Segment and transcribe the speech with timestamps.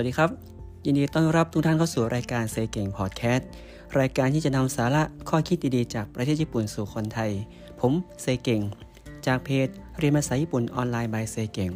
[0.00, 0.30] วัสดีครับ
[0.84, 3.48] ยินดีต้อนรับทุกท่านเข้าสู่รายการเซเก่งพอดแคสต์
[3.98, 7.30] รายการที่จะนำสาระข้อคิดดีๆ จากประเทศญี่ปุ่นสู่คนไทย
[7.80, 8.60] ผมเซเก่ง
[9.26, 9.68] จากเพจ
[9.98, 11.70] เรียนภาษาญี่ปุ่นออนไลน์ by เซเก่ง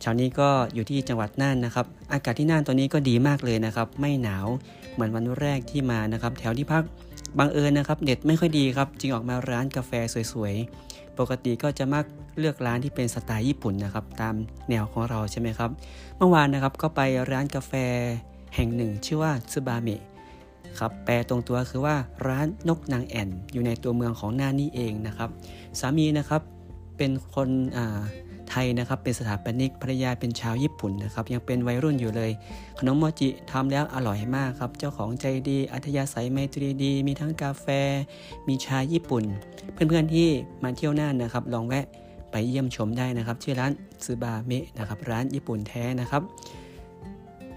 [0.00, 4.46] เช้านี้ก็อยู่ที่จังหวัดน่านนะครับ อากาศที่น่านตอนนี้ก็ดีมากเลยนะครับ ไม่หนาว
[4.92, 6.84] เหมือนวันแรกที่มานะครับ แถวที่พัก
[7.38, 9.92] บังเอิญนะครับเน็ตไม่ค่อยดีครับ จึงออกมาร้านกาแฟ
[10.32, 12.04] สวยๆ ปกติก็จะมัก
[12.38, 14.34] เลือกร้านที่เป็นสไตล์ญี่ปุ่นนะครับ ตาม
[14.70, 15.70] แนวของเราใช่ไหมครับ
[16.16, 17.00] เมื่อวานนะครับก็ไป
[17.30, 17.72] ร้านกาแฟ
[18.54, 20.02] แห่งหนึ่ง ชื่อว่าซึบาเมะ
[20.78, 21.96] ครับแปลตรงตัวคือว่า
[22.26, 25.30] ร้านนกนางแอ่น อยู่ในตัวเมืองของน่านนี่เองนะครับ
[25.80, 26.42] สามีนะครับ
[26.96, 28.00] เป็นคนอ่า
[28.50, 32.30] ไทยนะครับเป็นสถาปนิกภรรยาเป็นชาวญี่ปุ่นนะครับยังเป็นวัยรุ่นอยู่เลย
[32.78, 37.66] ขนมโมจิทำแล้วอร่อยมากครับ เจ้าของใจดีอัธยาศัยไมตรีดี มีทั้งกาแฟ
[38.48, 39.24] มีชาญี่ปุ่น
[39.72, 40.28] เพื่อนๆที่
[40.62, 41.86] มาเที่ยวน่านนะครับ ลองแวะ
[42.30, 43.72] ไปเยี่ยมชมได้นะครับชื่อร้าน
[44.04, 46.22] ซูบาเมะนะครับร้านญี่ปุ่นแท้นะครับ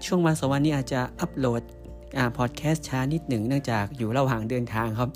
[0.04, 1.62] ช่วงวันสองวันนี้อาจจะอัปโหลด
[2.18, 5.10] อ่าพอดแคสต์ช้านิดหนึ่งเนื่องจากอยู่ระหว่างเดินทางครับ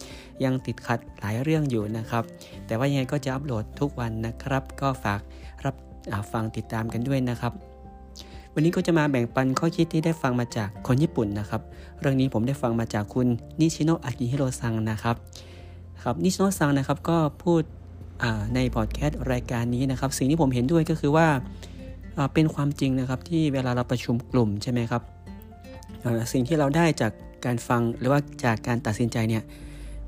[0.44, 2.24] ยังติดขัดหลายเรื่องอยู่นะครับ
[2.66, 5.20] แต่ว่ายังไงก็จะอัปโหลดทุกวันนะครับ ก็ฝาก
[6.32, 7.52] ฟังติดตามกันด้วยนะครับ
[8.54, 11.60] วันนี้ก็จะมาแบ่งปันข้อคิดที่ได้ฟังมาจากคนญี่ปุ่นนะครับ
[12.00, 13.26] เรื่องนี้ผมได้ฟังมาจากคุณ
[13.60, 15.16] นิชิโนะอากิฮิโรซังนะครับ
[16.02, 17.62] ครับนิชิโนะซังนะครับก็พูด
[18.54, 21.26] ในพอดแคสต์รายการนี้นะครับ สิ่งที่ผมเห็นด้วยก็คือว่า
[22.34, 25.02] เป็นความจริงนะครับที่เวลาเราประชุมกลุ่มใช่ไหมครับ
[26.32, 27.12] สิ่งที่เราได้จาก
[27.44, 29.42] การฟังหรือว่าจากการตัดสินใจเนี่ย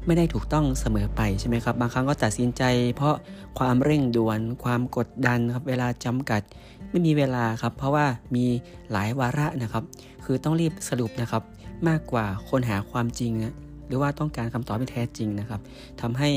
[0.06, 2.62] ไม่ได้ถูกต้องเสมอไปใช่ไหมครับ บางครั้งก็ตัดสินใจ
[2.96, 3.14] เพราะ
[3.58, 6.42] ความเร่งด่วน ความกดดันครับ เวลาจำกัด
[6.90, 8.44] ไม่มีเวลาครับ เพราะว่ามี
[8.92, 9.84] หลายวาระนะครับ
[10.24, 11.42] คือต้องรีบสรุปนะครับ
[11.88, 13.54] มากกว่าคนหาความจริงนะ
[13.86, 15.60] หรือว่าต้องการคำตอบที่แท้จริงนะครับ
[16.00, 16.30] ทำให้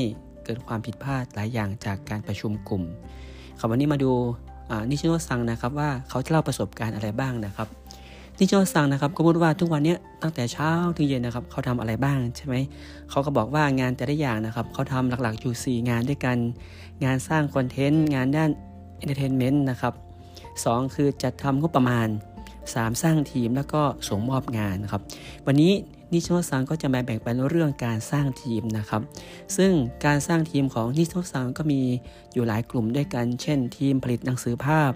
[0.44, 2.82] เกิดความผิดพลาดหลายอย่างจากการประชุมกลุ่ม
[3.58, 4.12] ครับวันนี้มาดู
[4.90, 7.68] นิชิโนซังนะครับว่าเขาจะเล่าประสบการณ์อะไรบ้างนะครับ
[8.38, 12.54] นิชโนซังนะครับก็พูดว่าทุกวันนี้ตั้งแต่เช้าถึงเย็นนะครับเขาทำอะไรบ้างใช่ไหม
[13.10, 16.36] เขาก็บอกว่างานแต่ละอย่างนะครับเขาทำหลักๆอยู่ 4 งานด้วยกัน
[17.04, 18.50] งานสร้างคอนเทนต์งานด้าน
[18.98, 19.94] entertainment นะครับ
[20.44, 22.08] 2คือจัดทำงบประมาณ
[22.52, 25.02] 3 สร้างทีมแล้วก็ส่งมอบงานนะครับ
[25.46, 25.72] วันนี้
[26.12, 29.02] นิชโนซังก็จะมาแบ่งปันเรื่องการสร้างทีมนะครับ
[29.56, 29.72] ซึ่ง
[30.04, 31.80] การสร้างทีมของนิชโนซังก็มี
[32.34, 34.90] อยู่หลายกลุ่มด้วยกัน เช่น ทีมผลิตหนังสือภาพ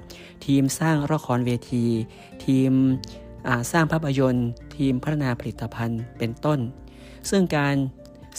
[0.47, 1.87] ทีมสร้างละครเวที
[2.45, 2.73] ทีม
[3.73, 6.59] สร้างภาพยนตร์ ทีมพัฒนาผลิตภัณฑ์เป็นต้น
[7.31, 7.75] ซึ่งการ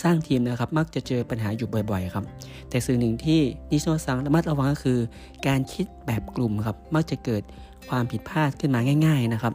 [0.03, 2.25] สร้างทีมนะครับมักจะเจอปัญหาอยู่บ่อยๆครับ
[2.69, 3.40] แต่สิ่งหนึ่งที่
[3.72, 5.00] นิชโนซังระมัดระวังก็คือ
[5.47, 7.44] การคิดแบบกลุ่มครับมักจะเกิด
[7.90, 9.53] ความผิดพลาดขึ้นมาง่าย ๆนะครับ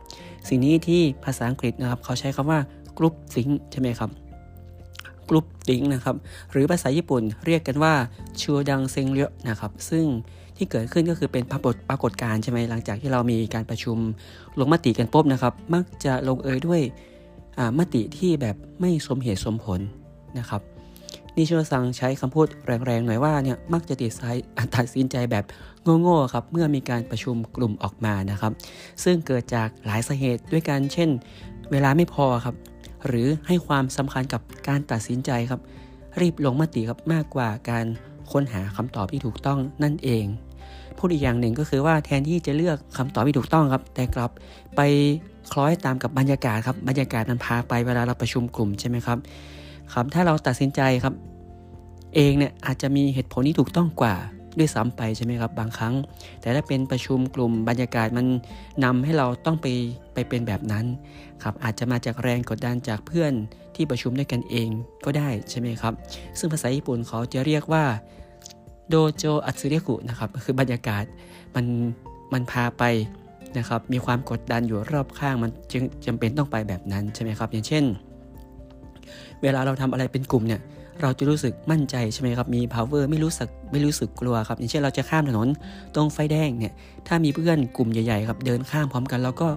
[0.48, 2.58] สิ่งนี้ที่ภาษาอังกฤษนะครับ เขาใช้คำว่า
[2.98, 4.10] groupthink ใช่ไหมครับ
[5.28, 6.16] groupthink นะครับ
[6.52, 7.94] หรือภาษาญี่ปุ่นเรียกกันว่า
[8.40, 10.06] 集団浅慮 นะครับ ซึ่ง
[10.56, 13.96] ที่เกิดขึ้นก็คือเป็นปรากฏปรากฏการณ์ใช่ไหมหลังจากที่เรามีการประชุม
[14.58, 16.80] ลงมติกันปุ๊บนะครับ มักจะลงเอยด้วย
[17.78, 19.80] มติที่แบบไม่สมเหตุสมผล
[20.38, 20.62] นะครับ
[21.36, 24.36] นิชโนซังใช้คำพูดแรงๆหน่อยว่าเนี่ยมักจะติดสาย
[24.74, 25.44] ตัดสินใจแบบ
[26.00, 28.52] โง่ๆครับเมื่อมีการประชุมกลุ่มออกมานะครับ
[29.04, 31.10] ซึ่งเกิดจากหลายสาเหตุด้วยกันเช่น
[31.72, 32.54] เวลาไม่พอครับ
[33.06, 35.60] หรือให้ความสำคัญกับการตัดสินใจครับ
[36.20, 37.86] รีบลงมติครับมากกว่าการ
[38.32, 40.24] ค้นหาคำตอบที่ถูกต้องนั่นเอง
[40.98, 44.30] พูดอีกอย่างหนึ่งก็คือว่าแทนที่จะเลือกคำตอบที่ถูกต้องครับ แต่กลับ
[44.76, 44.80] ไป
[45.52, 49.18] คล้อยตามกับบรรยากาศครับบรรยากาศมันพาไปเวลาเราประชุมกลุ่มใช่ไหมครับ
[49.92, 51.14] ครับ ถ้าเราตัดสินใจครับ
[52.14, 54.14] เองเนี่ยอาจจะมีเหตุผลที่ถูกต้องกว่า
[54.58, 55.94] ด้วยซ้ำไปใช่ไหมครับบางครั้ง
[56.40, 58.26] แต่ถ้าเป็นประชุมกลุ่มบรรยากาศมัน
[58.84, 59.66] นำให้เราต้องไป
[60.14, 60.84] ไปเป็นแบบนั้น
[61.42, 63.32] ครับอาจจะมาจากแรงกดดันจากเพื่อน
[63.74, 64.68] ที่ประชุมด้วยกันเอง
[65.04, 65.94] ก็ได้ใช่ไหมครับ
[66.38, 67.84] ซึ่งภาษาญี่ปุ่นเขาจะเรียกว่า
[68.92, 71.04] โดโจอัตสึเรกุนะครับคือบรรยากาศ
[71.54, 71.66] มัน
[72.32, 72.84] มันพาไป
[73.58, 77.84] นะครับมีความกดดันอยู่รอบข้างมันจึงจำเป็นต้องไปแบบนั้นใช่ไหมครับ อย่างเช่น
[79.42, 80.60] เวลาเราทำอะไรเป็นกลุ่มเนี่ย
[81.00, 85.48] เราจะรู้สึกมั่นใจใช่ไหมครับ มี power ไม่รู้สึกไม่รู้สึกกลัวครับ อย่างเช่นเราจะข้ามถนน
[85.94, 86.72] ตรงไฟแดงเนี่ย
[87.06, 89.48] ถ้ามีเพื่อนกลุ่มใหญ่ๆครับเดินข้ามพร้อมกันเราก็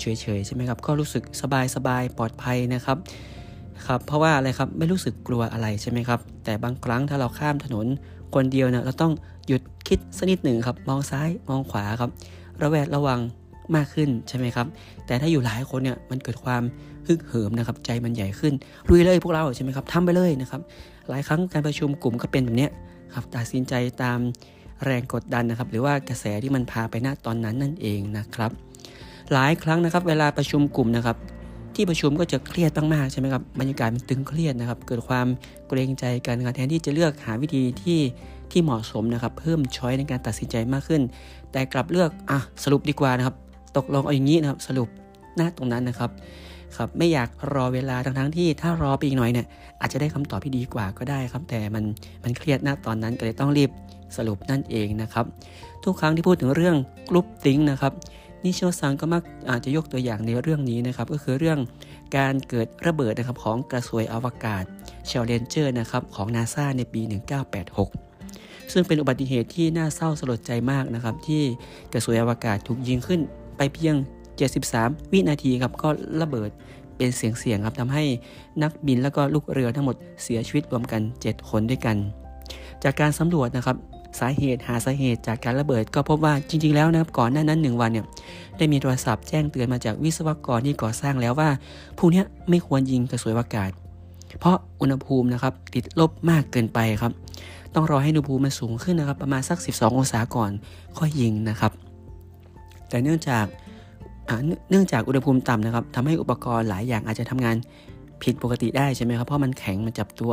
[0.00, 0.06] เฉ
[0.38, 2.98] ยๆใช่ไหมครับ ก็รู้สึกสบายสบายปลอดภัยนะครับ
[3.86, 7.86] ครับ เพราะว่าอะไรครับ ไม่รู้สึกกลัวอะไรใช่ไหมครับ แต่บางครั้งถ้าเราข้ามถนน
[8.34, 9.12] คนเดียวเนี่ยเราต้อง
[9.46, 12.10] หยุดคิดสักนิดหนึ่งครับ มองซ้ายมองขวาครับ
[12.62, 13.20] ระแวดระวัง
[13.74, 14.66] มากขึ้นใช่ไหมครับ
[15.06, 16.62] แต่ถ้าอยู่หลายคนเนี่ยมันเกิดความ
[17.06, 18.54] ฮึกเหิมนะครับ ใจมันใหญ่ขึ้น
[18.88, 20.60] ลุยเลยพวกเราใช่ไหมครับทำไปเลยนะครับ
[21.10, 22.68] หลายครั้งการประชุมกลุ่มก็เป็นแบบนี้
[23.14, 24.18] ครับตัดสินใจตาม
[24.84, 28.50] แรงกดดันนะครับ หรือว่ากระแสที่มันพาไปณตอนนั้นนั่นเองนะครับ
[29.32, 31.16] หลายครั้งนะครับ เวลาประชุมกลุ่มนะครับ
[31.76, 35.26] ที่ประชุมก็จะเครียดมากๆใช่ไหมครับบรรยากาศมันตึงเครียดนะครับ เกิดความ
[35.68, 38.00] เกรงใจกันแทนที่จะเลือกหาวิธีที่
[38.50, 41.02] ที่เหมาะสมนะครับ เพิ่ม choice ในการตัดสินใจมากขึ้น
[41.52, 43.36] แต่กลับเลือกอะสรุปดีกว่านะครับ
[43.76, 44.88] ตกลงเอาอย่างนี้นะครับ สรุป
[45.36, 46.10] หน้าตรงนั้นนะครับ
[46.76, 49.46] ครับไม่อยากรอเวลาทั้งทั้งที่ถ้ารอไปอีกหน่อยเนี่ย
[49.80, 51.84] อาจจะได้คำตอบที่ดีกว่าก็ได้ครับ แต่มัน
[52.24, 53.70] มันเครียดหน้าตอนนั้นก็เลยต้องรีบ
[54.16, 55.24] สรุปนั่นเองนะครับ
[55.84, 56.76] ทุกครั้งที่พูดถึงเรื่อง
[57.08, 57.92] groupthink นะครับ
[58.44, 61.58] นิชโนซังก็มักอาจจะยกตัวอย่างในเรื่องนี้นะครับ ก็คือเรื่อง
[62.16, 64.64] การเกิดระเบิดนะครับของกระสวยอวกาศ
[65.06, 67.00] เชลเลนเจอร์นะครับของนาซาในปี
[67.86, 71.42] 1986 ซึ่งเป็นอุบัติเหตุที่น่าเศร้าสลดใจมากนะครับ ที่
[71.92, 73.20] กระสวยอวกาศถูกยิงขึ้น
[73.56, 73.94] ไปเพียง
[74.54, 75.88] 73 วินาทีครับก็
[76.22, 76.50] ระเบิด
[76.96, 78.04] เป็นเสียงๆครับทำให้
[78.62, 81.96] นักบินแล้วก็ลูกเรือทั้งหมดเสียชีวิตรวมกัน 7 คนด้วยกัน
[82.84, 83.76] จากการสำรวจนะครับ
[84.20, 88.06] สาเหตุหาสาเหตุจากการระเบิด ก็พบว่าจริง ๆ แล้วนะครับก่อนหน้านั้น 1 วันเนี่ย
[88.58, 91.48] ได้มีโทรศัพท์แจ้งเตือนมาจากวิศวกรที่ก่อสร้างแล้วว่า
[91.98, 93.70] ผู้นี้ไม่ควรยิงกระสวยอากาศ
[94.40, 97.12] เพราะอุณหภูมินะครับติดลบมากเกินไปครับ
[97.74, 100.50] ต้องรอให้อุณหภูมิมันสูงขึ้นนะครับ ประมาณสัก 12 องศาก่อน
[100.98, 101.72] ค่อยยิงนะครับ
[102.88, 103.44] แต่เนื่องจาก
[104.70, 107.56] เนื่องจากอุณหภูมิต่ำนะครับทำให้อุปกรณ์หลายอย่างอาจจะทำงาน
[108.22, 110.32] ผิดปกติได้ใช่ไหมครับ เพราะมันแข็งมันจับตัว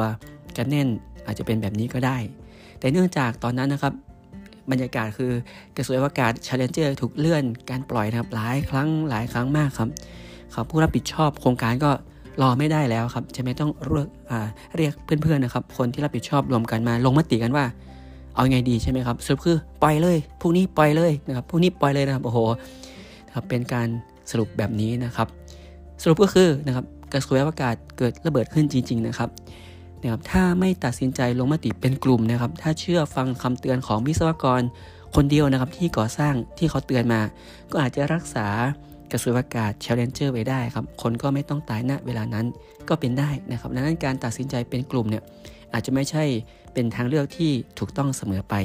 [0.58, 0.88] กันแน่น
[1.26, 2.18] อาจจะเป็นแบบนี้ก็ได้
[2.80, 3.94] แต่เนื่องจากตอนนั้นนะครับ
[4.72, 5.32] บรรยากาศคือ
[5.76, 9.90] กระสวยอวกาศ Challenger ถูกเลื่อนการปล่อยนะครับหลายครั้งหลายครั้งมากครับ
[10.56, 11.92] ครับผู้รับผิดชอบโครงการก็
[12.42, 14.08] รอไม่ได้แล้วครับจะไม่ต้องเรียก
[14.78, 17.66] เรียกเพื่อนๆนะครับ คนที่รับผิดชอบรวมกันมาลงมติกันว่า
[18.36, 22.40] เอาไงดีใช่ไหมครับสรุปคือปล่อยเลยพรุ่งนี้ปล่อยเลยนะครับพรุ่งนี้ปล่อยเลยนะครับโอ้โห
[23.36, 23.88] ครับเป็นการ
[24.32, 25.28] สรุปแบบนี้นะครับ
[26.02, 29.30] สรุปก็คือนะครับกระสวยอวกาศเกิดระเบิดขึ้นจริง ๆ นะครับ
[30.02, 34.62] นะครับถ้าไม่ตัดสินใจลงมติเป็นกลุ่มนะครับ ถ้าเชื่อฟังคำเตือนของวิศวกร
[35.16, 37.22] คนเดียวนะครับที่ก่อสร้างที่เขาเตือนมา
[37.72, 38.48] ก็อาจจะรักษา
[39.12, 42.46] กระสวยอากาศ Challenger ไว้ได้ครับ คนก็ไม่ต้องตายณเวลานั้น
[42.90, 45.24] ก็เป็นได้นะครับดังนั้นการตัดสินใจเป็นกลุ่มเนี่ย
[45.74, 46.24] อาจจะไม่ใช่
[46.74, 48.56] เป็นทางเลือกที่ถูกต้องเสมอไป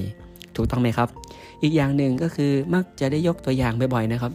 [0.57, 1.09] ถูกต้องไหมครับ
[1.63, 4.33] อีกอย่างหนึ่งก็คือมักจะได้ยกตัวอย่างบ่อยๆนะครับ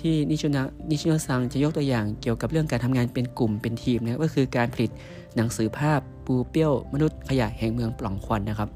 [0.00, 4.90] ที่นิชนะนิชโนซังจะยกตัวอย่างเกี่ยวกับเรื่องการทำงานเป็นกลุ่มเป็นทีมนะก็คือการผลิต
[5.36, 8.68] หนังสือภาพปูเปี้ยวมนุษย์ขยะแห่งเมืองปล่องควันนะครับ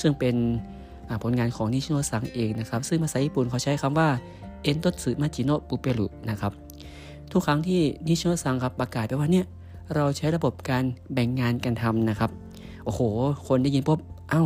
[0.00, 0.34] ซึ่งเป็น
[1.22, 4.08] ผลงานของนิชโนซังเองนะครับ ซึ่งภาษาญี่ปุ่นเขาใช้คำว่า
[4.62, 6.52] えんとつ町のプペル นะครับ
[7.32, 9.46] ทุกครั้งที่นิชโนซังครับประกาศไปว่าเนี่ย
[9.94, 12.30] เราใช้ระบบการแบ่งงานกันทำนะครับ
[12.84, 13.00] โอ้โห
[13.46, 13.98] คนได้ยินปุ๊บ
[14.30, 14.42] เอ้า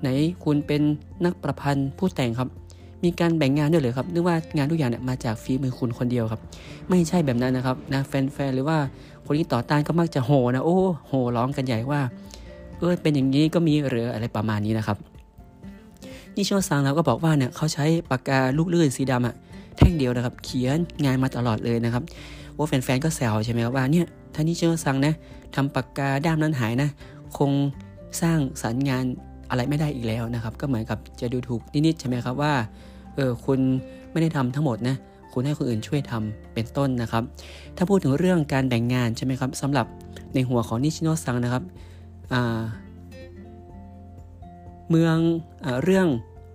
[0.00, 0.08] ไหน
[0.44, 0.82] คุณเป็น
[1.24, 2.48] นักประพันธ์ผู้แต่งครับ
[3.04, 6.40] มีการแบ่งงานด้วยเลยครับนึกว่างานทุกอย่างเนี่ยมาจากฝีมือคุณคนเดียวครับ
[6.88, 8.78] ไม่ใช่แบบนั้นนะครับนะแฟนๆหรือว่า
[9.26, 12.00] คนที่ต่อต้านก็มักจะโหนะโอ้โหร้องกันใหญ่ว่า
[12.78, 14.96] เออเป็นอย่างนี้ก็มีหรืออะไรประมาณนี้นะครับ
[16.36, 19.34] นิโชซังเราก็บอกว่าเนี่ยเขาใช้ปากกาลูกลื่นสีดำอะ
[19.76, 22.02] แท่งเดียวนะครับ เขียนงานมาตลอดเลยนะครับ
[22.56, 25.14] ว่าแฟนๆก็แซวใช่ไหมครับว่าเนี่ยถ้านิโชซังนะ
[25.54, 26.88] ทำปากกาด้ามนั้นหายนะ
[27.38, 27.52] คง
[28.20, 29.04] สร้างสรรค์งาน
[29.50, 32.52] อะไรไม่ได้อีกแล้วนะครับ ก็เหมือนกับจะดูถูกนิดๆใช่ไหมครับว่า
[33.16, 33.60] เออคุณ
[34.10, 34.96] ไม่ได้ทำทั้งหมดนะ
[35.32, 37.22] คุณให้คนอื่นช่วยทำเป็นต้นนะครับ
[37.76, 39.86] ถ้าพูดถึงเรื่องการแบ่งงานใช่ไหมครับสำหรับ
[40.34, 41.62] ในหัวของนิชิโนซังนะครับ
[44.90, 45.16] เมือง
[45.64, 46.06] อเรื่อง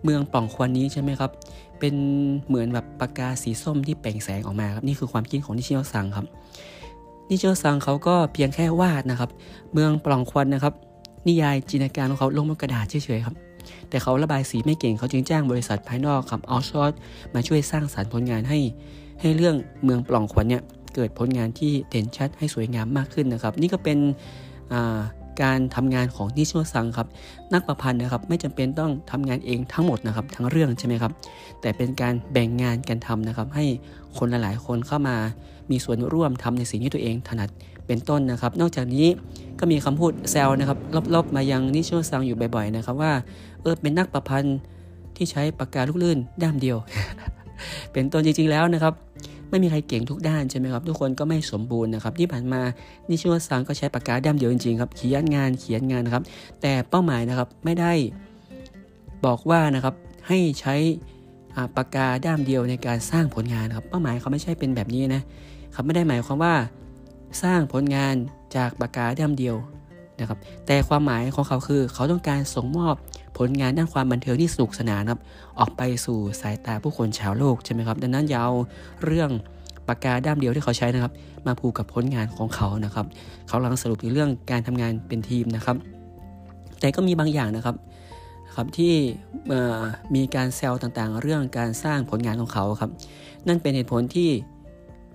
[0.03, 1.31] เมืองป่องควันนี้ใช่ไหมครับ
[1.79, 1.95] เป็น
[2.47, 6.25] เหมือนแบบปากกาสีส้มที่เปล่งแสงออกมาครับนี่คือความคิดของนิชิโนซังครับ
[7.29, 9.29] นิชิโนซังเขาก็เพียงแค่วาดนะครับ
[9.73, 10.73] เมืองปล่องควันนะครับ
[11.27, 13.35] นิยายจินตนาการของเขาลงบนกระดาษเฉยๆครับ
[13.89, 16.91] แต่เขาระบายสีไม่เก่งเขาจึงจ้างบริษัทภายนอกครับเอาชอต
[17.33, 18.59] มาช่วยสร้างสารรค์ผลงานให้
[19.21, 20.63] ให้เรื่องเมืองปล่องควันเนี่ย
[20.95, 23.97] เกิดผลงานที่เด่นชัดให้สวยงามมากขึ้นนะครับ นี่ก็เป็น
[25.41, 27.07] การทำงานของนิชโนซังครับ
[27.53, 31.11] นักประพันธ์นะครับไม่จำเป็นต้องทำงานเองทั้งหมดนะครับ ทั้งเรื่องใช่ไหมครับ
[31.61, 33.65] แต่เป็นการแบ่งงานกันทำนะครับ ให้
[34.17, 35.15] คนหลายๆ คนเข้ามา
[35.71, 37.49] มีส่วนร่วมทำในสิ่งที่ตัวเองถนัด
[37.87, 39.07] เป็นต้นนะครับ นอกจากนี้
[39.59, 40.77] ก็มีคำพูดแซวนะครับ
[41.15, 43.13] ลบๆมายังนิชโนซังอยู่บ่อยๆนะครับว่า
[43.61, 44.57] เออเป็นนักประพันธ์
[45.15, 46.77] ที่ใช้ปากกาลูกลื่นด้ามเดียว
[47.91, 48.93] เป็นต้นจริงๆแล้วนะครับ
[49.49, 52.61] ไม่มีใครเก่งทุกด้านใช่ไหมครับ ทุกคนก็ไม่สมบูรณ์นะครับที่ผ่านมา
[53.09, 56.23] นิชิโนซังก็ใช้ปากกาด้ามเดียวจริงๆครับเขียนงานเขียนงานนะครับ
[56.61, 57.93] แต่เป้าหมายนะครับไม่ได้
[59.25, 59.95] บอกว่านะครับ
[60.27, 60.75] ให้ใช้
[61.77, 65.21] ปากกาด้ามเดียวในการสร้างผลงานครับ เป้าหมายเขาไม่ใช่เป็นแบบนี้นะ
[65.75, 66.53] ครับไม่ได้หมายความว่า
[67.41, 68.15] สร้างผลงาน
[68.55, 69.55] จากปากกาด้ามเดียว
[70.19, 72.95] นะครับ แต่ความหมายของเขาคือ เขาต้องการส่งมอบ
[73.37, 75.21] ผลงานด้านความบันเทิงที่สนุกสนานครับ
[75.59, 78.51] ออกไปสู่สายตาผู้คนชาวโลกใช่ไหมครับ ดังนั้นยาว
[79.03, 79.29] เรื่อง
[79.87, 81.13] ปากกาด้ามเดียวที่เขาใช้นะครับ
[81.47, 83.05] มาผูกกับผลงานของเขานะครับ
[83.47, 85.75] เขากำลังสรุปในเรื่องการทำงานเป็นทีมนะครับ
[86.79, 87.75] แต่ก็มีบางอย่างนะครับ
[88.55, 88.93] ครับที่
[90.15, 92.91] มีการแซวต่างๆ เรื่องการสร้างผลงานของเขาครับ
[93.47, 94.29] นั่นเป็นเหตุผลที่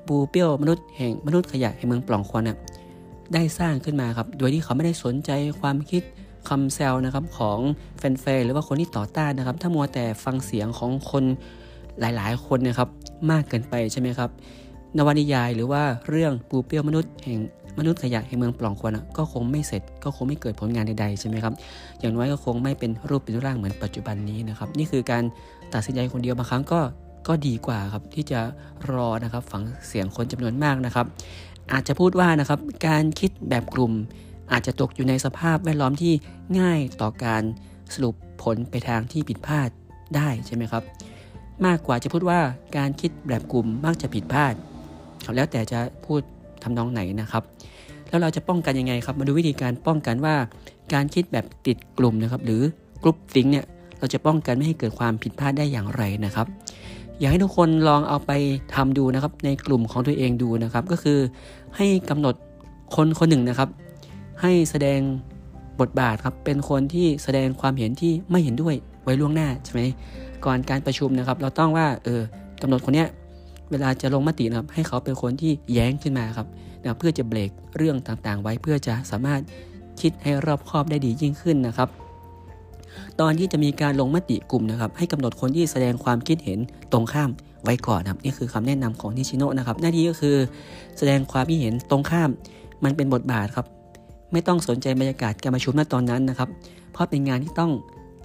[0.08, 2.50] บูเปียวมนุษย์แห่งมนุษย์ขยะแห่งเมืองปล่องควัน
[3.34, 6.02] ได้สร้างขึ้นมาครับ โดยที่เขาไม่ได้สนใจความคิด
[6.48, 7.58] คำแซวนะครับของ
[7.98, 11.24] แฟนๆหรือว่าคนที่ต่อต้านนะครับ ถ้ามัวแต่ฟังเสียงของคน
[12.00, 12.88] หลายๆ คนนะครับ
[13.30, 14.30] มากเกินไปใช่ไหมครับ
[14.96, 17.38] นวนิยายหรือว่าเรื่องปูเปียวมนุษย์แห่ง
[17.78, 21.54] มนุษย์ขยะแห่งเมืองปล่องควันก็คงไม่เสร็จ ก็คงไม่เกิดผลงานใดๆใช่ไหมครับ
[22.00, 25.22] อย่างน้อยก็คงไม่เป็นรูปเป็นร่างเหมือนปัจจุบันนี้นะครับ นี่คือการ
[25.74, 26.80] ตัดสินใจคนเดียวบางครั้งก็
[27.28, 28.40] ก็ดีกว่าครับที่จะ
[28.92, 31.06] รอนะครับฝังเสียงคนจำนวนมากนะครับ
[31.72, 33.92] อาจจะพูดว่านะครับการคิดแบบกลุ่ม
[34.52, 36.12] อาจจะตกอยู่ในสภาพแวดล้อมที่
[36.60, 37.42] ง่ายต่อการ
[37.94, 39.68] สรุปผลไปทางที่ผิดพลาด
[40.16, 40.82] ได้ใช่ไหมครับ
[41.66, 42.40] มากกว่าจะพูดว่า
[42.76, 44.54] การคิดแบบกลุ่มมักจะผิดพลาด
[45.36, 46.20] แล้วแต่จะพูด
[46.62, 47.42] ทำนองไหนนะครับ
[48.08, 50.34] แล้วเราจะป้องกันยังไงครับ มาดูวิธีการป้องกันว่า
[50.94, 52.62] การคิดแบบติดกลุ่มนะครับ หรือ
[53.02, 53.66] กลุ่มฟิงเนี่ย
[53.98, 56.46] เราจะป้องกันไม่ให้เกิดความผิดพลาดได้อย่างไรนะครับ
[57.18, 58.32] อยากให้ทุกคนลองเอาไป
[58.74, 61.18] ทำดูนะครับ ในกลุ่มของตัวเองดูนะครับ ก็คือ
[61.76, 62.34] ให้กำหนด
[62.94, 63.68] คนคนหนึ่งนะครับ
[64.40, 65.00] ให้แสดง
[65.80, 69.82] บทบาทครับเป็นคนที่แสดงความเห็นที่ไม่เห็นด้วยไว้ล่วงหน้าใช่ไหม
[70.44, 72.20] ก่อนการประชุมนะครับ เราต้องว่าเออ
[72.62, 73.08] กำหนดคนเนี้ย
[73.70, 76.46] เวลาจะลงมตินะครับ ให้เขาเป็นคนที่แย้งขึ้นมาครับ
[76.82, 79.40] นะเพื่อจะเบรกเรื่องต่างๆ ไว้เพื่อจะสามารถ
[80.00, 81.88] คิดให้รอบคอบได้ดียิ่งขึ้นนะครับ
[83.20, 86.58] ตอนที่จะมีการลงมติกลุ่มนะครับ ให้กำหนดคนที่แสดงความคิดเห็น
[86.92, 87.30] ตรงข้าม
[87.64, 90.36] ไว้ก่อนครับนี่คือคำแนะนำของนิชิโนะนะครับ หน้าที่ก็คือ
[90.98, 92.30] แสดงความคิดเห็นตรงข้าม
[92.84, 93.66] มันเป็นบทบาทครับ
[94.32, 96.48] ไม่ต้องสนใจบรรยากาศการประชุมณตอนนั้นนะครับ
[96.92, 97.70] เพราะเป็นงานที่ต้อง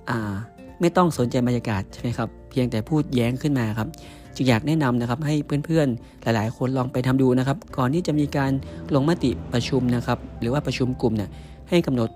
[0.09, 0.33] อ่า
[0.81, 3.87] ไม่ต้องสนใจบรรยากาศใช่ไหมครับ เพียงแต่พูดแย้งขึ้นมาครับ
[4.35, 8.51] จึงอยากแนะนำนะครับให้เพื่อนๆ หลายๆ คนลองไปทำดูนะครับ ก่อนที่จะมีการ
[8.95, 11.29] ลงมติประชุมนะครับ หรือว่าประชุมกลุ่มเนี่ย
[11.69, 12.09] ให้กำหนด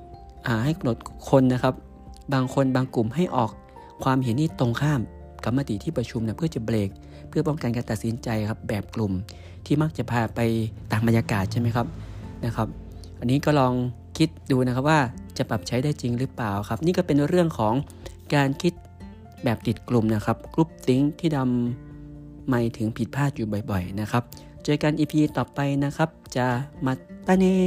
[0.65, 0.97] ให้กำหนด
[1.29, 1.73] คนนะครับ
[2.33, 3.51] บางคนบางกลุ่มให้ออก
[4.03, 5.01] ความเห็นที่ตรงข้าม
[5.43, 6.89] กับมติที่ประชุมนะเพื่อจะเบรก
[7.29, 9.11] เพื่อป้องกันการตัดสินใจครับแบบกลุ่ม
[9.65, 10.39] ที่มักจะพาไป
[10.91, 11.87] ต่างบรรยากาศใช่ไหมครับ
[12.45, 12.67] นะครับ
[13.19, 13.73] อันนี้ก็ลอง
[14.17, 14.99] คิดดูนะครับว่า
[15.37, 17.73] จะปรับใช้ได้จริงหรือเปล่าครับ นี่ก็เป็นเรื่องของ
[18.35, 18.73] การคิด
[19.43, 24.23] แบบติดกลุ่มนะครับ groupthink ที่ทำไมถึงผิดพลาดอยู่บ่อย ๆ นะครับ
[24.63, 26.45] เจอกัน EP ต่อไปนะครับ じゃ
[26.85, 27.57] あまたね